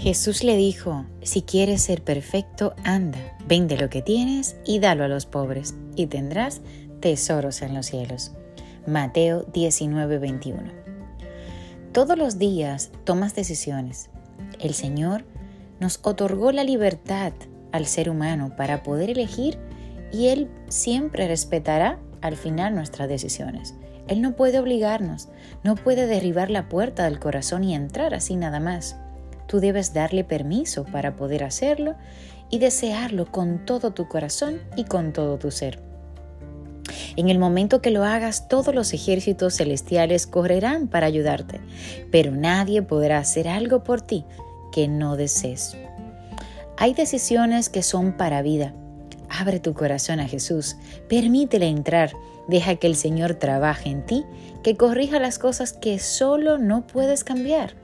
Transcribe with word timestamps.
Jesús 0.00 0.44
le 0.44 0.56
dijo, 0.56 1.04
si 1.20 1.42
quieres 1.42 1.82
ser 1.82 2.02
perfecto, 2.02 2.72
anda, 2.84 3.18
vende 3.46 3.76
lo 3.76 3.90
que 3.90 4.00
tienes 4.00 4.56
y 4.64 4.78
dalo 4.78 5.04
a 5.04 5.08
los 5.08 5.26
pobres, 5.26 5.74
y 5.94 6.06
tendrás 6.06 6.62
tesoros 7.00 7.60
en 7.60 7.74
los 7.74 7.84
cielos. 7.84 8.32
Mateo 8.86 9.44
19:21. 9.52 10.72
Todos 11.92 12.16
los 12.16 12.38
días 12.38 12.92
tomas 13.04 13.34
decisiones. 13.34 14.08
El 14.58 14.72
Señor 14.72 15.26
nos 15.80 16.00
otorgó 16.02 16.50
la 16.50 16.64
libertad 16.64 17.34
al 17.70 17.84
ser 17.84 18.08
humano 18.08 18.54
para 18.56 18.82
poder 18.82 19.10
elegir 19.10 19.58
y 20.10 20.28
Él 20.28 20.48
siempre 20.68 21.28
respetará 21.28 21.98
al 22.22 22.36
final 22.36 22.74
nuestras 22.74 23.06
decisiones. 23.06 23.74
Él 24.08 24.22
no 24.22 24.34
puede 24.34 24.60
obligarnos, 24.60 25.28
no 25.62 25.74
puede 25.74 26.06
derribar 26.06 26.50
la 26.50 26.70
puerta 26.70 27.04
del 27.04 27.18
corazón 27.18 27.64
y 27.64 27.74
entrar 27.74 28.14
así 28.14 28.36
nada 28.36 28.60
más. 28.60 28.96
Tú 29.50 29.58
debes 29.58 29.92
darle 29.92 30.22
permiso 30.22 30.84
para 30.84 31.16
poder 31.16 31.42
hacerlo 31.42 31.96
y 32.50 32.60
desearlo 32.60 33.26
con 33.26 33.66
todo 33.66 33.90
tu 33.90 34.06
corazón 34.06 34.60
y 34.76 34.84
con 34.84 35.12
todo 35.12 35.40
tu 35.40 35.50
ser. 35.50 35.80
En 37.16 37.28
el 37.28 37.40
momento 37.40 37.82
que 37.82 37.90
lo 37.90 38.04
hagas, 38.04 38.46
todos 38.46 38.72
los 38.72 38.92
ejércitos 38.92 39.56
celestiales 39.56 40.28
correrán 40.28 40.86
para 40.86 41.06
ayudarte, 41.06 41.60
pero 42.12 42.30
nadie 42.30 42.82
podrá 42.82 43.18
hacer 43.18 43.48
algo 43.48 43.82
por 43.82 44.02
ti 44.02 44.24
que 44.70 44.86
no 44.86 45.16
desees. 45.16 45.76
Hay 46.76 46.94
decisiones 46.94 47.68
que 47.68 47.82
son 47.82 48.16
para 48.16 48.42
vida. 48.42 48.72
Abre 49.28 49.58
tu 49.58 49.74
corazón 49.74 50.20
a 50.20 50.28
Jesús, 50.28 50.76
permítele 51.08 51.66
entrar, 51.66 52.12
deja 52.46 52.76
que 52.76 52.86
el 52.86 52.94
Señor 52.94 53.34
trabaje 53.34 53.90
en 53.90 54.06
ti, 54.06 54.24
que 54.62 54.76
corrija 54.76 55.18
las 55.18 55.40
cosas 55.40 55.72
que 55.72 55.98
solo 55.98 56.56
no 56.58 56.86
puedes 56.86 57.24
cambiar. 57.24 57.74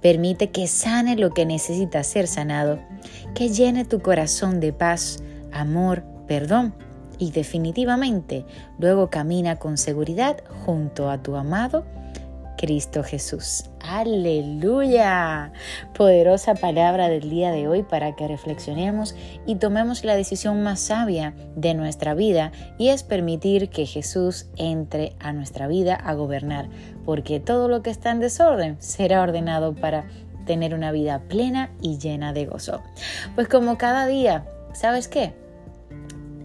Permite 0.00 0.50
que 0.50 0.66
sane 0.66 1.16
lo 1.16 1.30
que 1.30 1.46
necesita 1.46 2.02
ser 2.02 2.26
sanado, 2.26 2.78
que 3.34 3.48
llene 3.48 3.84
tu 3.84 4.00
corazón 4.00 4.60
de 4.60 4.72
paz, 4.72 5.22
amor, 5.52 6.04
perdón 6.26 6.74
y 7.18 7.30
definitivamente 7.30 8.44
luego 8.78 9.10
camina 9.10 9.56
con 9.56 9.78
seguridad 9.78 10.42
junto 10.64 11.10
a 11.10 11.22
tu 11.22 11.36
amado 11.36 11.84
Cristo 12.64 13.02
Jesús. 13.02 13.64
Aleluya. 13.86 15.52
Poderosa 15.92 16.54
palabra 16.54 17.10
del 17.10 17.28
día 17.28 17.50
de 17.50 17.68
hoy 17.68 17.82
para 17.82 18.16
que 18.16 18.26
reflexionemos 18.26 19.14
y 19.44 19.56
tomemos 19.56 20.02
la 20.02 20.16
decisión 20.16 20.62
más 20.62 20.80
sabia 20.80 21.34
de 21.56 21.74
nuestra 21.74 22.14
vida 22.14 22.52
y 22.78 22.88
es 22.88 23.02
permitir 23.02 23.68
que 23.68 23.84
Jesús 23.84 24.46
entre 24.56 25.14
a 25.20 25.34
nuestra 25.34 25.68
vida 25.68 25.94
a 25.94 26.14
gobernar, 26.14 26.70
porque 27.04 27.38
todo 27.38 27.68
lo 27.68 27.82
que 27.82 27.90
está 27.90 28.12
en 28.12 28.20
desorden 28.20 28.78
será 28.80 29.20
ordenado 29.20 29.74
para 29.74 30.06
tener 30.46 30.72
una 30.72 30.90
vida 30.90 31.20
plena 31.28 31.70
y 31.82 31.98
llena 31.98 32.32
de 32.32 32.46
gozo. 32.46 32.82
Pues 33.34 33.46
como 33.46 33.76
cada 33.76 34.06
día, 34.06 34.46
¿sabes 34.72 35.06
qué? 35.06 35.34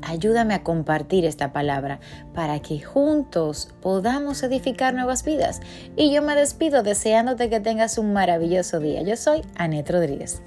Ayúdame 0.10 0.54
a 0.54 0.64
compartir 0.64 1.26
esta 1.26 1.54
palabra 1.54 2.00
para 2.34 2.60
que 2.60 2.82
juntos 2.82 3.70
podamos 3.82 4.42
edificar 4.44 4.94
nuevas 4.94 5.24
vidas. 5.24 5.62
Y 5.96 6.12
yo 6.12 6.22
me 6.22 6.36
despido 6.36 6.84
deseándote 6.84 7.50
que 7.50 7.60
tengas 7.60 7.98
un 7.98 8.14
maravilloso 8.14 8.80
día. 8.80 9.02
Yo 9.04 9.16
soy 9.16 9.42
Anet 9.56 9.90
Rodríguez. 9.90 10.42